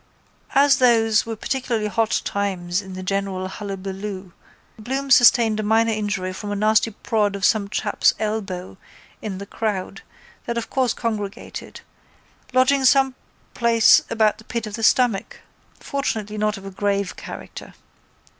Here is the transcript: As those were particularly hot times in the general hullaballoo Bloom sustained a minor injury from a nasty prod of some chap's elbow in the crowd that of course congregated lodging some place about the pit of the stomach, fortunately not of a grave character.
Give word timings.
As 0.55 0.77
those 0.77 1.27
were 1.27 1.35
particularly 1.35 1.85
hot 1.85 2.23
times 2.25 2.81
in 2.81 2.93
the 2.93 3.03
general 3.03 3.47
hullaballoo 3.47 4.31
Bloom 4.79 5.11
sustained 5.11 5.59
a 5.59 5.61
minor 5.61 5.91
injury 5.91 6.33
from 6.33 6.51
a 6.51 6.55
nasty 6.55 6.89
prod 6.89 7.35
of 7.35 7.45
some 7.45 7.69
chap's 7.69 8.11
elbow 8.19 8.77
in 9.21 9.37
the 9.37 9.45
crowd 9.45 10.01
that 10.47 10.57
of 10.57 10.71
course 10.71 10.95
congregated 10.95 11.81
lodging 12.51 12.83
some 12.83 13.13
place 13.53 14.01
about 14.09 14.39
the 14.39 14.43
pit 14.43 14.65
of 14.65 14.73
the 14.73 14.81
stomach, 14.81 15.41
fortunately 15.79 16.35
not 16.35 16.57
of 16.57 16.65
a 16.65 16.71
grave 16.71 17.15
character. 17.15 17.75